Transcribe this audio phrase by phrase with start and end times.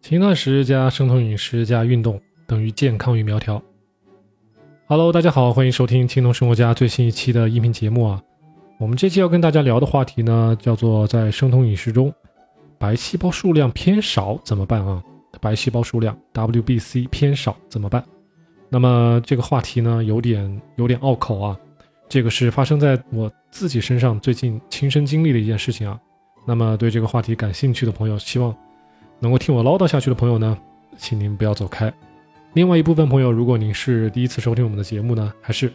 [0.00, 3.62] 轻断食加生酮饮食加运动等于健康与苗条。
[4.86, 8.22] Hello，大家好，欢迎收听青铜生活家最新一期的音频节目啊。
[8.78, 12.10] 我们这期要跟大家聊的话题呢，叫做在生酮饮食中，
[12.78, 15.04] 白细胞数量偏少怎么办啊？
[15.42, 18.02] 白细胞数量 WBC 偏少怎么办？
[18.68, 21.58] 那么这个话题呢，有点有点拗口啊。
[22.08, 25.98] 这个是发生在我自己身上最近亲身经历的一件事情啊。
[26.46, 28.54] 那么对这个话题感兴趣的朋友，希望。
[29.20, 30.56] 能够听我唠叨下去的朋友呢，
[30.96, 31.92] 请您不要走开。
[32.52, 35.72] 另外一部分朋友，如果您是第一次收听我们的节目呢，还是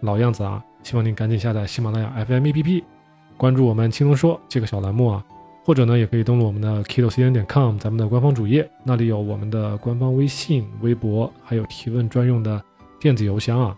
[0.00, 2.82] 老样子啊，希望您赶紧下载喜马拉雅 FM APP，
[3.36, 5.22] 关注我们“轻松说”这个小栏目啊，
[5.66, 12.62] 或者呢，也可以登录我们的 kitocn 点 com 咱们的官方主页，那里有我们的官方微信、微博，还有提问专用的
[13.00, 13.76] 电子邮箱啊。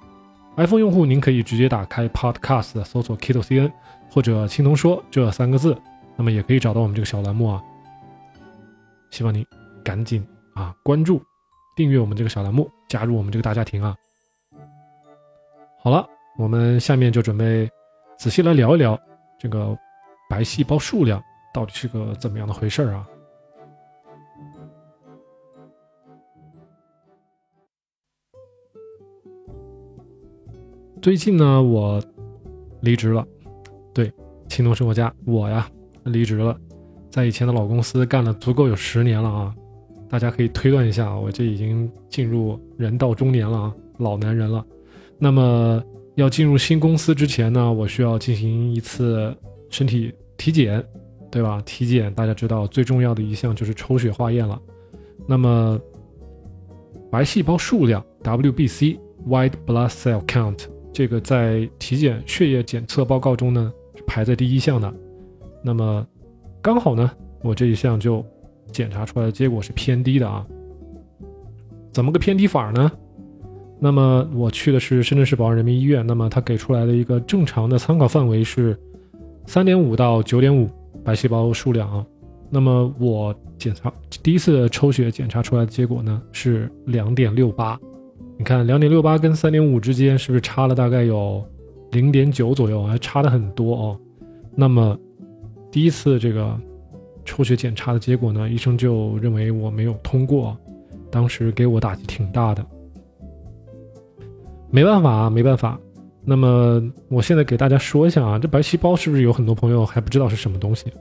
[0.59, 3.73] iPhone 用户您可以直接打开 Podcast，搜索 kitocn
[4.11, 5.75] 或者“青铜说”这三个字，
[6.15, 7.63] 那么也可以找到我们这个小栏目啊。
[9.11, 9.43] 希望您
[9.83, 11.23] 赶紧啊关注、
[11.75, 13.97] 订阅我们这个小栏目，加入我们这个大家庭啊！
[15.83, 17.67] 好了，我们下面就准备
[18.19, 19.01] 仔细来聊一聊
[19.39, 19.75] 这个
[20.29, 23.09] 白细胞数量到底是个怎么样的回事儿啊！
[31.01, 32.03] 最近呢，我
[32.81, 33.27] 离职了，
[33.95, 34.13] 对，
[34.49, 35.69] 青铜生活家，我呀
[36.05, 36.59] 离职了。
[37.11, 39.55] 在以前的老公司干了足够有十年了啊，
[40.09, 44.65] 大家可以推断一下，我这已经进入人到中年了啊，老男人了。
[45.19, 45.83] 那么
[46.17, 49.35] 要进入新公司之前呢，我需要进行一次
[49.71, 50.85] 身体体检，
[51.31, 51.63] 对吧？
[51.67, 54.61] 体检大家知道最重要的一项就是抽血化验了。
[55.27, 55.79] 那么
[57.11, 64.93] 白细胞数量 （WBC，White Blood Cell Count） 这个在体检血液检测报告中呢是排在第一项的。
[65.63, 66.07] 那么
[66.63, 67.11] 刚好呢，
[67.43, 68.25] 我这一项就
[68.73, 70.47] 检查出来的结果是偏低的啊。
[71.93, 72.91] 怎么个偏低法呢？
[73.81, 78.79] 那么我去的是深圳市宝安人民医院，那么他给出来的一个正常的参考范围是
[79.47, 80.69] 三点五到九点五
[81.09, 82.07] 白细胞数量啊。
[82.51, 83.93] 那么我检查
[84.23, 87.81] 第一次抽血检查出来的结果呢是两点六八。
[88.37, 91.43] 你看两点六八跟三点五之间是不是差了大概有
[91.93, 92.85] 零点九左右？
[92.85, 94.01] 还差的很多哦。
[94.55, 94.99] 那么。
[95.71, 96.59] 第一次这个
[97.27, 100.57] 抽血检查的结果呢，医生就认为我没有通过，
[101.11, 102.65] 当时给我打击挺大的。
[104.71, 105.79] 没办法啊，没办法。
[106.29, 110.93] 那么我现在给大家说一下啊，这白细胞是不是有很多朋友还不知道是什么东西？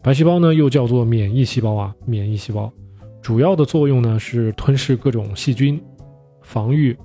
[0.00, 2.72] 白细胞呢又叫做免疫细胞啊，免疫细胞
[3.20, 5.80] 主要的作用呢是吞噬各种细菌，
[6.42, 6.96] 防御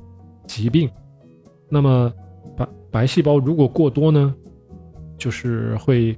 [0.45, 0.87] 疾病。
[1.67, 2.13] 那么
[2.55, 4.33] 白白细胞如果过多呢，
[5.17, 6.15] 就是会。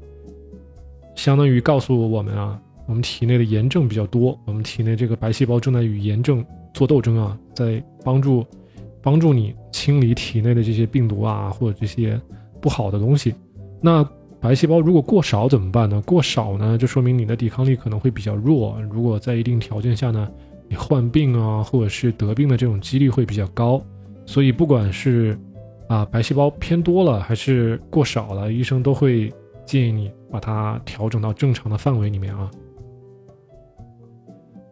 [1.15, 6.43] 相当于告诉我们啊，我们体内的炎症比较多，我们体内这个白细胞正在与炎症
[6.73, 8.43] 做斗争啊，在帮助
[9.03, 12.19] 帮助你清理体内的这些病毒啊，或者这些
[12.59, 13.35] 不好的东西。
[13.81, 14.03] 那
[14.39, 16.01] 白细胞如果过少怎么办呢？
[16.01, 18.81] 过少呢，就说明你的抵抗力可能会比较弱。
[18.89, 20.27] 如果在一定条件下呢，
[20.67, 23.79] 你患病啊，或者是得病的这种几率会比较高。
[24.25, 25.37] 所以不管是
[25.87, 29.31] 啊白细胞偏多了还是过少了，医生都会
[29.65, 30.09] 建议你。
[30.33, 32.49] 把它调整到正常的范围里面啊。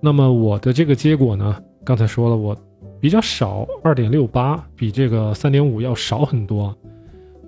[0.01, 1.55] 那么我的这个结果呢？
[1.85, 2.57] 刚才说了，我
[3.01, 6.73] 比较少，二点六八，比这个三点五要少很多。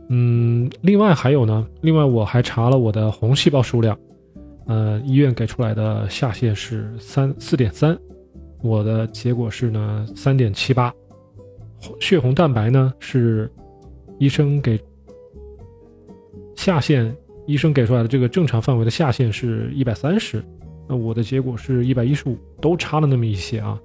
[0.09, 3.97] 嗯，另外还有呢，另外我还查了我的红细胞数量，
[4.66, 7.97] 呃，医院给出来的下限是三四点三，
[8.62, 10.94] 我的结果是呢三点七八。
[12.00, 13.50] 血红蛋白呢是
[14.18, 14.78] 医生给
[16.56, 17.16] 下限。
[17.46, 20.42] 医生给出来的这个正常范围的下限是一百三十，
[20.88, 23.78] 那我的结果是一百一十五，都差了那么一些啊，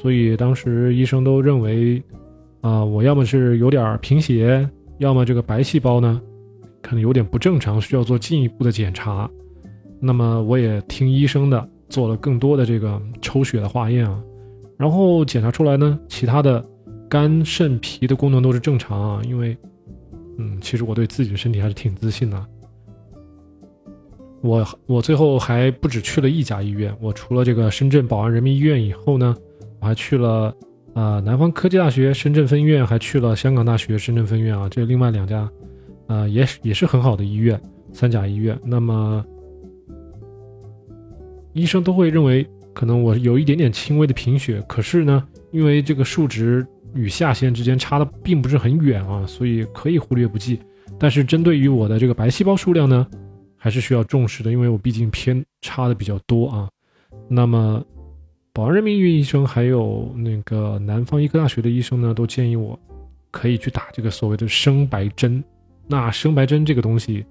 [0.00, 2.00] 所以当时医生都认为，
[2.60, 4.64] 啊，我要么是有点贫血，
[4.98, 6.22] 要么这个白细胞呢，
[6.80, 9.28] 可能有点不正常，需要做进一步的检查。
[10.00, 14.22] 那么我也听医生的，做了更多的这个抽血的化验啊，
[14.76, 16.64] 然后检查出来呢，其他的
[17.10, 19.56] 肝、肾、脾的功能都是正常啊，因为，
[20.38, 22.46] 嗯，其实我对自己的身体还是挺自信的。
[24.42, 29.34] 我我最后还不止去了一家医院，我除了这个深圳宝安人民医院以后呢，
[29.80, 30.54] 我还去了
[30.94, 35.50] 啊南方科技大学深圳分院，还去了香港大学深圳分院啊，这另外两家，
[36.06, 37.60] 啊也也是很好的医院，
[37.92, 38.58] 三甲医院。
[38.64, 39.24] 那么
[41.52, 50.60] 医生都会认为可能我有一点点轻微的贫血，可是呢，因为这个数值与下限之间差的并不是很远啊，所以可以忽略不计。
[50.98, 53.06] 但是针对于我的这个白细胞数量呢，
[53.56, 56.68] 还是需要重视的，因为我毕竟偏差的比较多啊。
[57.28, 57.84] 那么，
[58.58, 62.76] 宝安人民医院医生还有那个南方医科大学的医生呢，都建议我
[63.30, 65.40] 可以去打这个所谓的生白针。
[65.86, 67.24] 那生白针这个东西，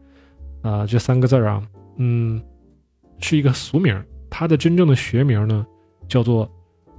[0.62, 1.62] 啊，这三个字儿啊，
[1.98, 2.42] 嗯，
[3.20, 5.68] 是一个俗名，它的真正的学名呢，
[6.08, 6.50] 叫做。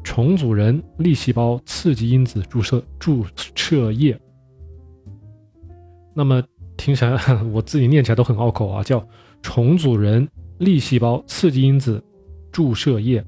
[0.05, 4.19] 重组人粒细胞刺激因子注射注射液，
[6.15, 6.43] 那么
[6.77, 7.19] 听起来
[7.51, 9.03] 我自己念起来都很拗口啊，叫
[9.41, 10.29] 重组人
[10.59, 12.03] 粒细胞刺激因子
[12.53, 13.25] 注射液。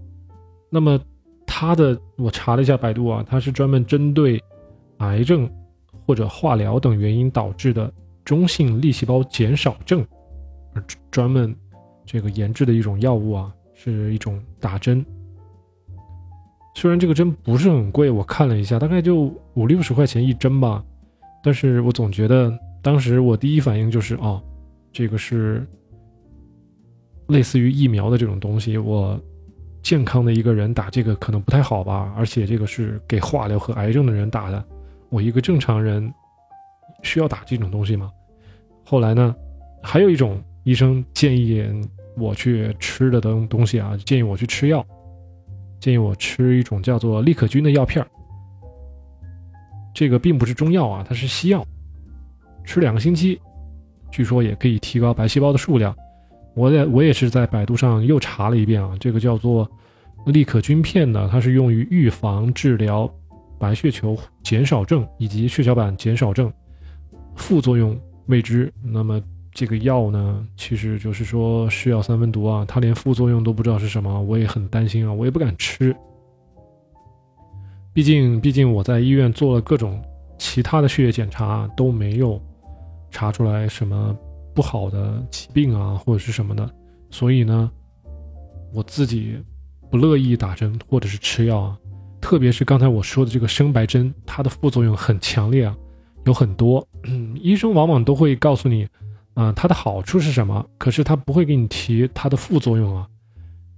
[0.70, 0.98] 那么
[1.46, 4.42] 它的我查了一下百度啊，它是专门针对
[4.98, 5.50] 癌症
[6.06, 7.92] 或者化疗等原因导致的
[8.24, 10.06] 中性粒细胞减少症
[10.74, 11.54] 而专门
[12.06, 15.04] 这个研制的一种药物啊，是一种打针。
[16.76, 20.84] 虽然这个针不是很贵，我看了一下，大概就五六十块钱一针吧，
[21.42, 24.40] 但是我总觉得当时我第一反应就是哦，
[24.92, 25.66] 这个是
[27.26, 29.20] 类似于疫苗的这种东西，我
[29.82, 34.64] 健康的一个人打这个可能不太好吧，而且这个是给化疗和癌症的人打的，
[35.08, 36.12] 我一个正常人
[37.02, 38.10] 需要打这种东西吗？
[38.84, 39.34] 后来呢，
[39.82, 41.64] 还有一种医生建议
[42.16, 44.84] 我去吃的东东西啊，建议我去吃药。
[45.80, 48.08] 建议我吃一种叫做利可菌的药片儿，
[49.94, 51.66] 这个并不是中药啊，它是西药，
[52.64, 53.40] 吃两个星期，
[54.10, 55.96] 据说也可以提高白细胞的数量。
[56.60, 59.68] 我也我也是在百度上又查了一遍啊，这个叫做
[60.26, 63.10] 利可菌片呢，它是用于预防治疗
[63.58, 66.52] 白血球减少症以及血小板减少症，
[67.34, 68.72] 副作用未知。
[68.82, 69.20] 那么。
[69.52, 75.94] 这个药呢，其实就是说是药三分毒啊，它连副作用都不知道是什么，我也很担心啊，我也不敢吃。
[77.92, 80.00] 毕竟，毕竟我在医院做了各种
[80.38, 82.40] 其他的血液检查，都没有
[83.10, 84.16] 查出来什么
[84.60, 86.70] 不好的疾病啊，或者是什么的，
[87.10, 87.70] 所以呢，
[88.74, 89.38] 我自己
[89.90, 91.78] 不乐意打针或者是吃药啊。
[92.20, 95.74] 特别是刚才我说的这个生白针，它的副作用很强烈啊，
[96.26, 96.86] 有很多，
[97.40, 98.86] 医生往往都会告诉你。
[99.32, 100.62] 啊，它的好处是什么？
[100.76, 103.08] 可是他不会给你提它的副作用啊。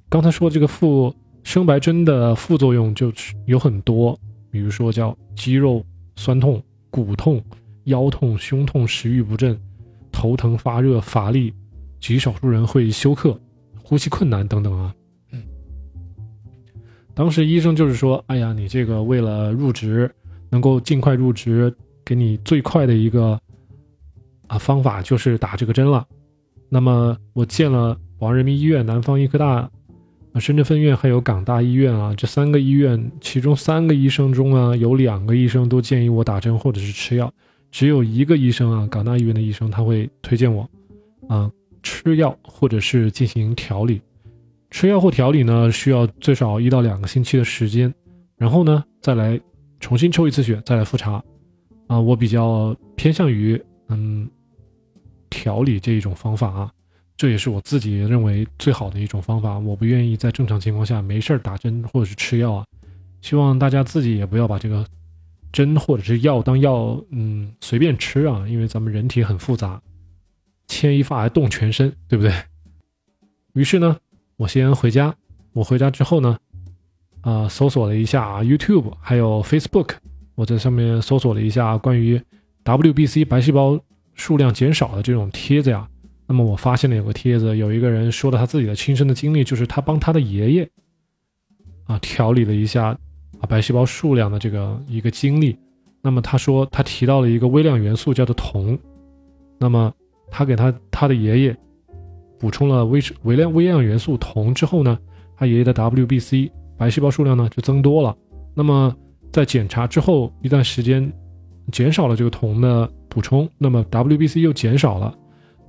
[0.09, 1.15] 刚才说这个副
[1.45, 4.19] 生白针的副作用就是有很多，
[4.51, 5.85] 比如说叫肌肉
[6.17, 7.41] 酸痛、骨痛、
[7.85, 9.57] 腰痛、胸痛、食欲不振、
[10.13, 11.53] 头疼、发热、乏力，
[11.99, 13.37] 极少数人会休克、
[13.83, 14.95] 呼吸困难等等啊。
[15.33, 15.43] 嗯，
[17.15, 20.09] 当时医生就是说，哎呀，你这个为了入职，
[20.51, 21.75] 能够尽快入职，
[22.05, 23.41] 给你最快的一个。
[24.49, 26.07] 啊，方法就是打这个针了。
[26.69, 29.71] 那么我见了宝安人民医院、南方医科大、啊
[30.39, 37.33] 深圳分院还有港大医院啊，这三个医院，其中三个医生中啊，有两个医生都建议我打针或者是吃药，
[37.73, 40.69] 只有一个医生啊，港大医院的医生他会推荐我，
[41.29, 41.51] 啊
[41.83, 44.01] 吃药或者是进行调理。
[44.71, 47.93] 吃药或调理呢，需要最少一到两个星期的时间，
[48.37, 49.41] 然后呢再来
[49.81, 51.21] 重新抽一次血，再来复查。
[51.89, 54.31] 啊，我比较偏向于嗯。
[55.35, 56.71] 调理这一种方法啊，
[57.17, 59.59] 这也是我自己认为最好的一种方法。
[59.59, 62.67] 我不愿意在正常情况下没事儿打针或者是吃药啊。
[63.23, 64.87] 希望大家自己也不要把这个
[65.53, 68.49] 针或者是药当药，嗯，随便吃啊。
[68.49, 69.81] 因为咱们人体很复杂，
[70.67, 72.33] 牵一发而动全身，对不对？
[73.53, 73.97] 于是呢，
[74.37, 75.15] 我先回家。
[75.53, 76.39] 我回家之后呢，
[77.21, 79.91] 啊，搜索了一下 YouTube 还有 Facebook，
[80.35, 82.21] 我在上面搜索了一下关于
[82.65, 83.79] WBC 白细胞。
[84.15, 85.89] 数量减少的这种帖子呀，
[86.27, 90.71] 那么我发现了有个帖子，有一个人说了他自己的亲身的经历，就是他帮他的爷爷
[91.85, 92.97] 啊调理了一下
[93.47, 95.57] 白细胞数量的这个一个经历。
[96.01, 98.79] 那么他说他提到了一个微量元素叫做铜，
[99.59, 99.93] 那么
[100.31, 101.57] 他给他他的爷爷
[102.39, 104.99] 补充了微微量微量元素铜之后呢，
[105.37, 108.17] 他爷爷的 WBC 白细胞数量呢就增多了。
[108.55, 108.95] 那么
[109.31, 111.13] 在检查之后一段时间，
[111.71, 112.91] 减少了这个铜的。
[113.13, 115.15] 补充，那么 WBC 又减少了，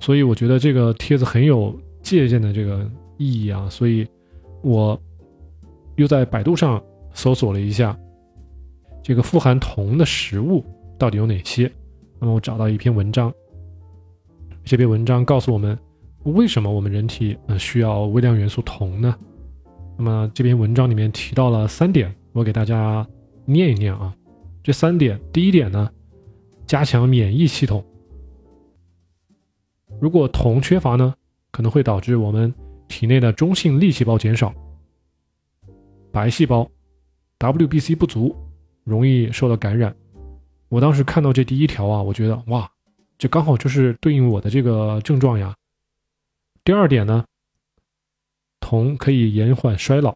[0.00, 4.06] 所以我觉得这个帖子很有借鉴的这个意义啊，所以
[4.62, 4.98] 我
[5.96, 6.82] 又在百度上
[7.14, 7.98] 搜索了一下
[9.02, 10.62] 这个富含铜的食物
[10.98, 11.72] 到底有哪些，
[12.20, 13.32] 那么我找到一篇文章，
[14.62, 15.78] 这篇文章告诉我们
[16.24, 19.16] 为什么我们人体呃需要微量元素铜呢？
[19.96, 23.06] 那么这篇文章里面提到了三点，我给大家
[23.46, 24.14] 念一念啊，
[24.62, 25.90] 这三点，第一点呢。
[26.66, 27.84] 加强免疫系统。
[30.00, 31.14] 如果铜缺乏呢，
[31.50, 32.52] 可能会导致我们
[32.88, 34.50] 体内的中性粒细胞减少，
[36.10, 36.66] 白细胞
[37.38, 38.34] WBC 不足，
[38.84, 39.94] 容易受到感染。
[40.68, 42.70] 我当时看到这第一条啊，我觉得哇，
[43.18, 45.54] 这刚好就是对应我的这个症状呀。
[46.64, 47.24] 第二点呢，
[48.60, 50.14] 铜可以延缓衰老，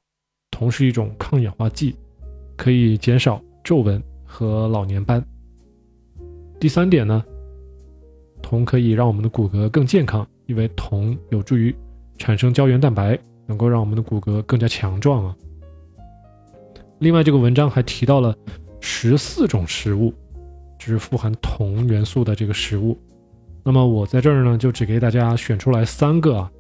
[0.51, 1.95] 铜是一种抗氧化剂，
[2.57, 5.25] 可以减少皱纹和老年斑。
[6.59, 7.23] 第三点呢，
[8.43, 11.75] 铜可以让我们的骨骼更健康，因为铜有助于
[12.17, 15.37] 产生胶原蛋白，能够让我们的骨骼更加强壮啊。
[17.01, 18.37] 另外，这个文章还提到了
[18.81, 20.13] 十四种食物，
[20.79, 22.99] 就是富含铜元素的这个食物。
[23.65, 26.51] 那么我在这儿呢，就只给大家选出来三个啊，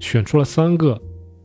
[0.00, 1.00] 选出了三个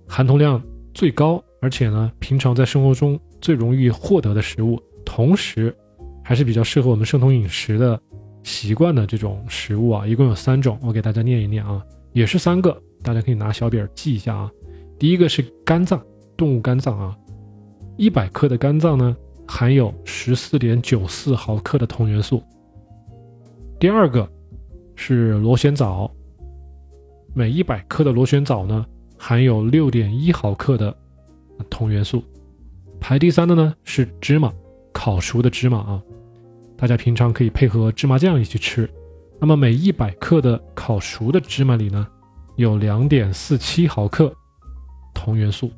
[0.08, 0.62] 含铜量
[0.94, 5.74] 最高，而且呢，平常在生活中最容易获得的食物，同时
[6.24, 8.00] 还是比较适合我们生酮饮食的
[8.44, 11.82] 习惯的这种食物啊，一共有三种，我给大家念一念啊，
[12.14, 14.52] 也是三个，大家可以拿小笔记一下啊。
[14.98, 16.02] 第一个是肝脏，
[16.36, 17.16] 动物肝脏啊，
[17.98, 19.16] 一百克的肝脏呢，
[19.48, 22.44] 含有十四点九四毫克的铜元素。
[23.80, 24.30] 第二个。
[25.04, 26.12] 是螺旋藻，
[27.34, 28.86] 每一百克的螺旋藻呢，
[29.18, 30.96] 含有六点一毫克的
[31.72, 32.24] 铜元素。
[33.00, 34.54] 排第三的呢是芝麻，
[34.94, 36.04] 烤熟的芝麻啊，
[36.78, 38.88] 大家平常可以配合芝麻酱一起吃。
[39.40, 42.08] 那么每一百克的烤熟的芝麻里呢，
[42.58, 44.32] 有两点四七毫克
[45.16, 45.72] 铜元素。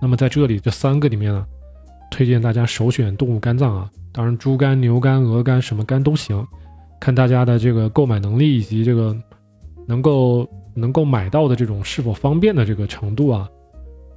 [0.00, 1.46] 那么在这里这三个里面呢，
[2.10, 6.46] 推荐大家首选动物肝脏啊，当然猪肝、牛肝、鹅肝什么肝都行。
[6.98, 9.14] 看大家的这个购买能力以及这个
[9.86, 13.48] 能够能够买到的这种是否方便的这个程度啊，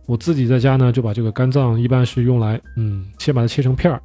[0.06, 4.02] 我自己在家呢就把这个肝脏一般是用来，嗯，先把它切成片儿，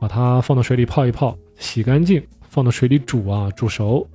[0.00, 4.06] 把它放到水里泡一泡，洗干净，放到水里煮啊，煮熟。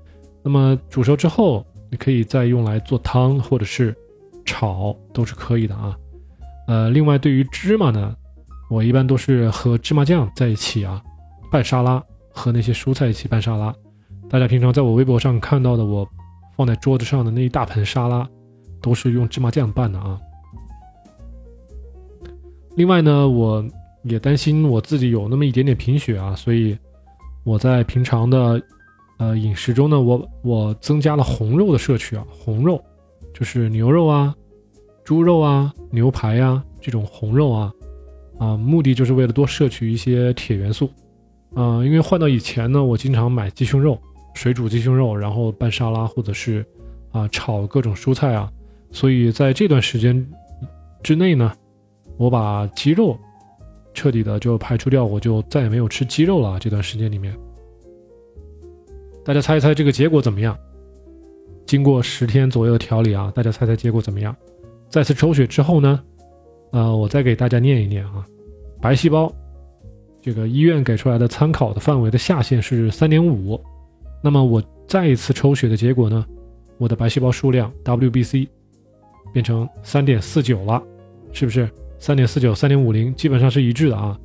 [0.44, 3.96] 那么煮熟之后，你可以再用来做汤或者是
[4.46, 5.98] 炒，都是可以的啊。
[6.68, 8.16] 呃，另外对于芝麻呢，
[8.70, 11.02] 我一般都是和芝麻酱在一起啊
[11.52, 12.04] 拌沙拉。
[12.34, 13.76] 和那些蔬菜一起拌沙拉，
[14.30, 16.08] 大家平常在我微博上看到的我
[16.56, 18.26] 放在桌子上的那一大盆沙拉，
[18.82, 20.18] 都是用芝麻酱拌的啊。
[22.78, 23.62] 另外呢，我
[24.04, 26.78] 也担心我自己有那么一点点贫血啊，所以
[27.44, 28.62] 我在平常的
[29.18, 32.82] 呃饮食中呢，我我增加了红肉的摄取啊，红肉
[33.34, 34.34] 就是牛肉啊、
[35.12, 37.74] 猪肉啊、牛排呀这种红肉啊，
[38.40, 40.90] 啊，目的就是为了多摄取一些铁元素。
[41.54, 44.00] 啊，因为换到以前呢，我经常买鸡胸肉，
[44.36, 46.66] 水煮鸡胸肉，然后拌沙拉，或者是
[47.12, 48.50] 啊炒各种蔬菜啊，
[48.90, 50.26] 所以在这段时间
[51.04, 51.52] 之内呢，
[52.16, 53.20] 我把鸡肉
[53.94, 56.58] 彻底的就排除掉，我就再也没有吃鸡肉了。
[56.58, 57.38] 这段时间里面，
[59.26, 60.58] 大家猜一猜这个结果怎么样？
[61.66, 64.34] 经过十天左右的调理啊，大家猜猜结果怎么样？
[64.92, 66.00] 再次抽血之后呢，
[66.72, 68.26] 呃，我再给大家念一念啊，
[68.82, 69.34] 白细胞。
[70.22, 73.60] 这个医院给出来的参考的范围的下限是三点五，
[74.22, 76.24] 那么我再一次抽血的结果呢，
[76.78, 78.48] 我的白细胞数量 WBC
[79.34, 80.80] 变成三点四九了，
[81.32, 81.68] 是不是
[81.98, 84.20] 三点四九、三点五零基本上是一致的啊？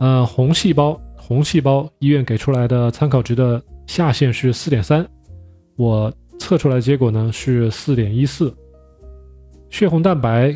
[0.00, 5.08] 呃，红细胞，红细胞医院给出来的参考值的下限是四点三，
[5.76, 8.52] 我测出来的结果呢是四点一四，
[9.70, 10.54] 血红蛋白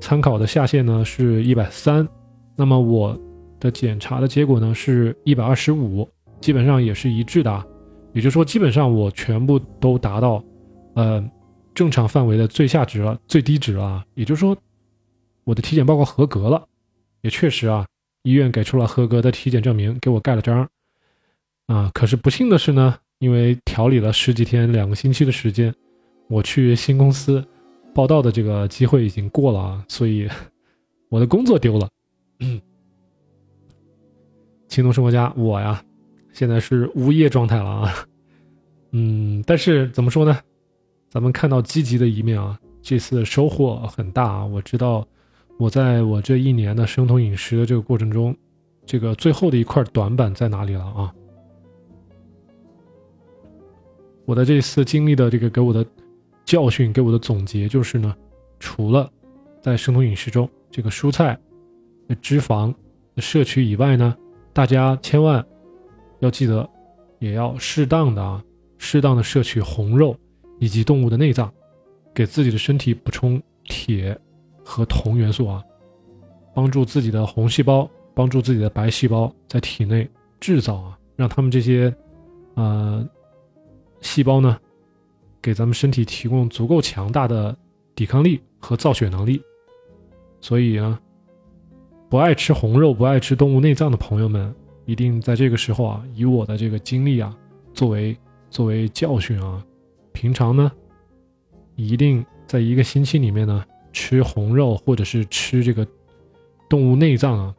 [0.00, 2.08] 参考的下限呢是一百三，
[2.56, 3.18] 那么我。
[3.58, 6.06] 的检查的结果呢是一百二十五，
[6.42, 7.66] 基本上也是一致的，
[8.12, 10.44] 也就是说基本上我全部都达到，
[10.94, 11.24] 呃，
[11.74, 14.54] 正常范围的最下值了，最低值了，也就是说
[15.44, 16.62] 我的体检报告合格了，
[17.22, 17.86] 也确实啊，
[18.24, 20.68] 医院给出了合格的体检证明，给我盖了章，
[21.66, 25.74] 啊，可是不幸的是呢，因为调理了十几天，两个星期的时间，
[26.28, 27.42] 我去新公司
[27.96, 30.28] 报道的这个机会已经过了啊，所以
[31.08, 31.88] 我的工作丢了。
[32.40, 32.60] 嗯
[34.68, 35.82] 青铜生活家，我呀，
[36.30, 37.94] 现在是无业状态了啊。
[38.90, 40.38] 嗯，但是怎么说呢？
[41.08, 44.44] 咱们看到积极的一面啊，这次收获很大啊。
[44.44, 45.06] 我知道，
[45.58, 48.36] 我在我这一年的生酮饮食的这个过程中，
[48.84, 51.14] 这个最后的一块短板在哪里了啊？
[54.26, 55.86] 我的这次经历的这个给我的
[56.46, 58.16] 教训，给我的总结就是呢，
[58.58, 59.10] 除了
[59.60, 61.38] 在生酮饮食中这个蔬菜
[62.08, 62.74] 的脂肪
[63.14, 64.16] 的摄取以外呢。
[64.52, 65.44] 大家千万
[66.20, 66.66] 要记得，
[67.18, 68.42] 也要适当的啊，
[68.78, 70.16] 适当的摄取红肉
[70.58, 71.52] 以及动物的内脏，
[72.14, 74.18] 给自己的身体补充铁
[74.64, 75.62] 和铜元素啊，
[76.54, 80.08] 帮助自己的红细胞，帮助自己的白细胞在体内
[80.40, 81.94] 制造啊，让他们这些
[82.54, 83.06] 呃
[84.00, 84.58] 细胞呢，
[85.46, 87.56] 给咱们身体提供足够强大的
[87.94, 89.40] 抵抗力和造血能力。
[90.40, 90.98] 所以呢，
[92.10, 94.52] 不爱吃红肉、不爱吃动物内脏的朋友们，
[94.86, 97.32] 一定在这个时候啊，以我的这个经历啊，
[97.72, 98.16] 作为
[98.50, 99.64] 作为教训啊，
[100.10, 100.72] 平常呢，
[101.76, 105.86] 一定在一个星期里面呢，吃红肉或者是吃这个
[106.68, 107.54] 动物内脏啊，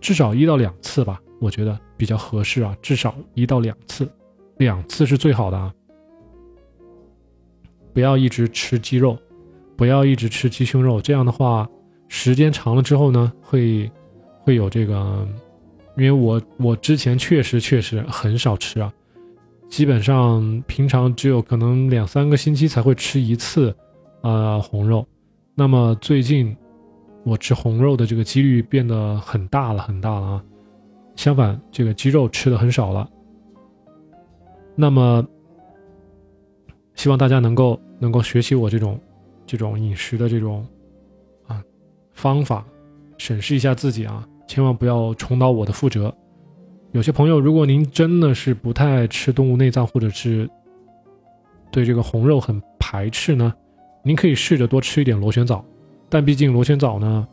[0.00, 4.10] 至少一到两次吧，我觉得比较合适啊，至少一到两次，
[4.56, 5.72] 两次是最好的啊，
[7.98, 9.18] 不要一直吃鸡肉，
[9.76, 11.68] 不要一直吃鸡胸肉，这样的话。
[12.06, 13.90] 时间长了之后呢，会
[14.40, 15.26] 会有这个，
[15.96, 18.92] 因为我我之前确实确实很少吃啊，
[19.68, 23.74] 基本上平常只有可能两三个星期才会吃一次，
[24.20, 25.04] 呃红肉。
[25.56, 26.56] 那么最近
[27.24, 30.44] 我吃红肉的这个几率变得很大了，很大了啊。
[31.16, 33.10] 相反，这个鸡肉吃的很少了。
[34.76, 35.26] 那么
[36.94, 39.00] 希望大家能够能够学习我这种
[39.46, 40.66] 这种饮食的这种。
[41.46, 41.62] 啊
[42.12, 42.64] 方法，
[43.16, 46.12] 审视一下自己啊，千万不要重蹈我的覆辙。
[46.90, 50.50] 有些朋友，如果您真的是不太爱吃动物内脏，或者是
[51.70, 53.54] 对这个红肉很排斥呢，
[54.02, 55.64] 您可以试着多吃一点螺旋藻。
[56.08, 57.28] 但毕竟螺旋藻呢，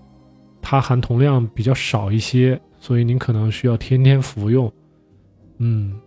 [0.61, 4.71] 它含铜量比较少一些，所以您可能需要天天服用。
[5.57, 5.99] 嗯，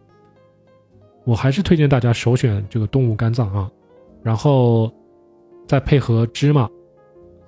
[1.24, 3.68] 我还是推荐大家首选这个动物肝脏啊，
[4.22, 4.92] 然后
[5.66, 6.68] 再配合芝麻，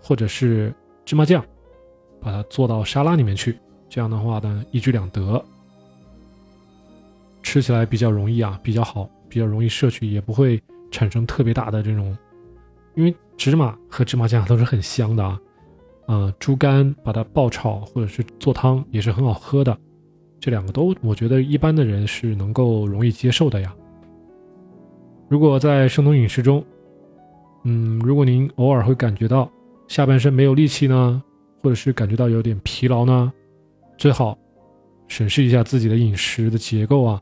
[0.03, 0.75] 或者是。
[1.07, 1.45] 芝麻酱，
[2.21, 3.59] 把它做到沙拉里面去，
[3.89, 5.45] 这样的话呢，一举两得，
[7.43, 10.63] 吃起来比较容易啊，比较好，比较容易摄取，也不会
[10.93, 12.17] 产生特别大的这种，
[12.95, 15.41] 因为芝麻和芝麻酱都是很香的啊，
[16.07, 19.77] 啊，猪肝把它爆炒或者是做汤也是很好喝的，
[20.39, 23.75] 这两个都我觉得一般的人是能够容易接受的呀。
[25.31, 26.63] 如果在生酮饮食中，
[27.65, 29.51] 嗯，如果您偶尔会感觉到。
[29.87, 31.21] 下半身没有力气呢，
[31.61, 33.33] 或者是感觉到有点疲劳呢，
[33.99, 34.39] 最好
[35.09, 37.21] 审视一下自己的饮食的结构啊，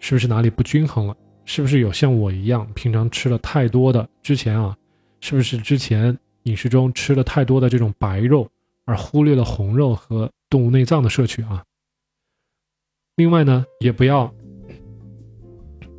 [0.00, 1.16] 是不是哪里不均衡了？
[1.46, 4.76] 是不是有像我一样平常吃了太多的之前啊，
[5.22, 8.46] 是不是之前饮食中吃了太多的这种白肉，
[8.84, 11.64] 而忽略了红肉和动物内脏的摄取啊？
[13.16, 14.30] 另外呢，也不要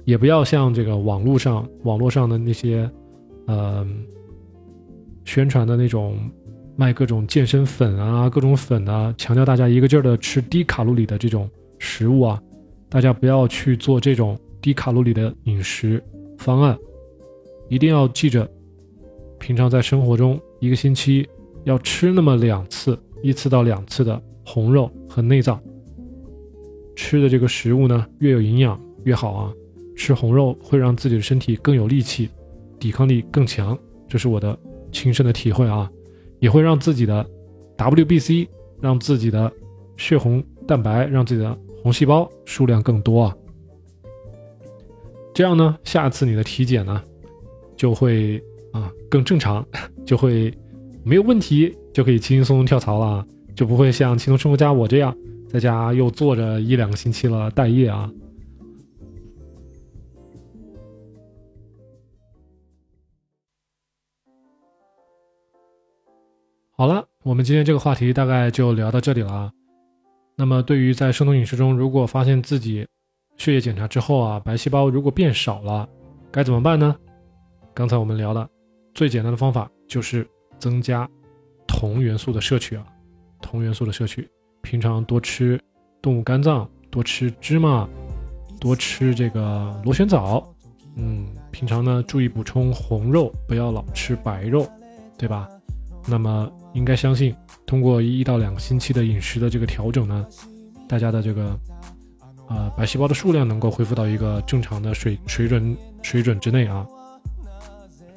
[0.06, 2.90] 也不要像这个网络上网络上的那些，
[3.48, 4.06] 嗯。
[5.28, 6.20] 宣传的那种
[6.76, 12.40] 卖各种健身粉啊，各种粉啊，强调大家一个劲儿的吃低卡路里的这种食物啊，
[12.88, 16.02] 大家不要去做这种低卡路里的饮食
[16.38, 16.78] 方案，
[17.70, 18.48] 一定要记着，
[19.40, 21.28] 平常在生活中一个星期
[21.64, 25.60] 要吃那么两次，一次到两次的红肉和内脏。
[26.96, 29.54] 吃的这个食物呢，越有营养越好啊，
[29.96, 32.30] 吃红肉会让自己的身体更有力气，
[32.80, 33.78] 抵抗力更强，
[34.08, 34.58] 这是我的。
[34.92, 35.92] 亲身的体会啊，
[36.40, 37.26] 也会让自己的
[37.76, 38.48] WBC，
[38.80, 39.52] 让自己的
[39.98, 43.36] 血红蛋白，让自己的红细胞数量更多啊。
[45.34, 47.04] 这样呢，下次你的体检呢，
[47.76, 49.68] 就会啊更正常，
[50.06, 50.54] 就会
[51.04, 55.14] 没有问题，就可以轻轻松松跳槽了，就不会像轻松生活家我这样
[55.50, 58.10] 在家又坐着一两个星期了待业啊。
[66.78, 69.50] 好了，我们今天这个话题大概就聊到这里了啊。
[70.36, 72.86] 那么，对于在生酮饮食中，如果发现自己
[73.38, 75.88] 血液检查之后啊，白细胞如果变少了，
[76.30, 76.94] 该怎么办呢？
[77.74, 78.46] 刚才我们聊了，
[78.94, 80.28] 最简单的方法就是
[80.60, 81.10] 增加
[81.66, 82.86] 铜元素的摄取啊，
[83.42, 84.30] 铜元素的摄取，
[84.62, 85.58] 平常多吃
[86.02, 87.88] 动物肝脏，多吃芝麻，
[88.60, 90.46] 多吃这个螺旋藻，
[90.98, 94.70] 嗯，平常呢注意补充红肉，不要老吃白肉，
[95.18, 95.48] 对吧？
[96.08, 96.52] 那么。
[96.76, 97.34] 应该相信，
[97.66, 100.28] 通过一到两个星期的饮食的这个调整呢，
[100.90, 101.58] 大家的这个
[102.50, 106.86] 呃白细胞的数量能够恢复到一个正常的水水准水准之内啊。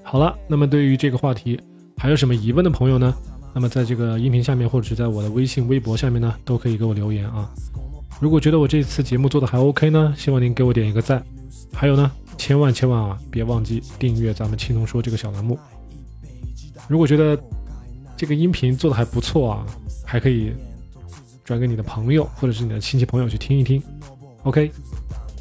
[0.03, 1.57] 好了，那么对于这个话题
[1.99, 3.15] 还有什么疑问的朋友呢？
[3.55, 7.49] 那么在这个音频下面或者是在我的微信、微博下面呢，都可以给我留言啊。
[8.21, 11.25] 如果觉得我这次节目做的还 OK 呢，希望您给我点一个赞。
[11.73, 15.57] 还有呢，千万千万啊，别忘记订阅咱们青龙说这个小栏目。
[16.89, 17.41] 如果觉得，
[18.19, 19.67] 这个音频做的还不错啊，
[20.05, 20.53] 还可以
[21.45, 23.81] 转给你的朋友或者是你的亲戚朋友去听一听。
[24.43, 24.73] OK，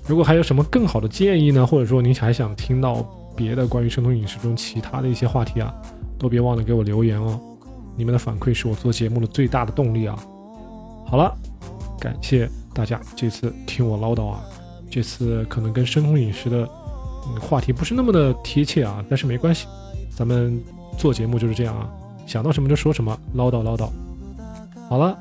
[0.05, 3.03] 如果还有什么更好的建议呢，或者说您还想听到
[3.35, 5.73] 别的关于生酮饮食中其他的一些话题啊，
[6.19, 7.39] 都别忘了给我留言哦。
[7.97, 10.15] 你们的反馈是我做节目的最大的动力啊。
[11.07, 11.35] 好了，
[11.99, 14.43] 感谢大家这次听我唠叨啊，
[14.87, 16.69] 这次可能跟生酮饮食的
[17.41, 19.65] 话题不是那么的贴切啊，但是没关系，
[20.15, 20.61] 咱们
[20.95, 21.89] 做节目就是这样啊。
[22.26, 23.88] 想到什么就说什么，唠叨唠叨。
[24.88, 25.16] 好了，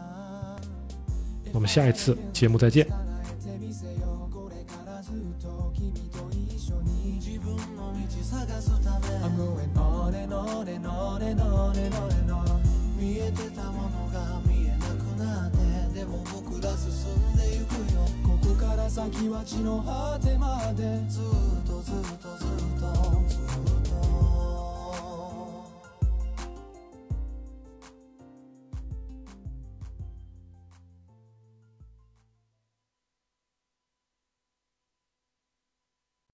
[1.54, 2.88] 我们下一次节目再见。
[18.94, 21.24] 先は地の果てまでずっ
[21.66, 22.45] とずっとずっと